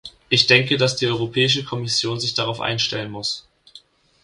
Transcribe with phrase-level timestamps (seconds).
[0.29, 3.45] Ich denke, dass die Europäische Kommission sich darauf einstellen muss.